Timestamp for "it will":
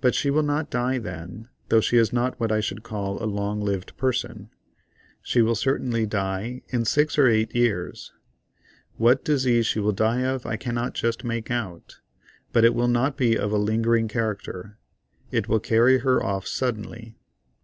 12.64-12.88, 15.30-15.60